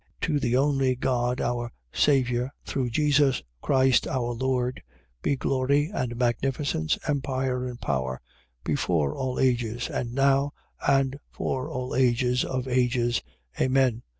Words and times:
To 0.21 0.39
the 0.39 0.57
only 0.57 0.95
God 0.95 1.39
our 1.41 1.71
Saviour 1.93 2.51
through 2.65 2.89
Jesus 2.89 3.43
Christ 3.61 4.07
our 4.07 4.31
Lord, 4.31 4.81
be 5.21 5.35
glory 5.35 5.91
and 5.93 6.15
magnificence, 6.15 6.97
empire 7.07 7.67
and 7.67 7.79
power, 7.79 8.19
before 8.63 9.15
all 9.15 9.39
ages, 9.39 9.89
and 9.91 10.11
now, 10.15 10.53
and 10.87 11.19
for 11.29 11.69
all 11.69 11.93
ages 11.93 12.43
of 12.43 12.67
ages. 12.67 13.21
Amen. 13.61 14.01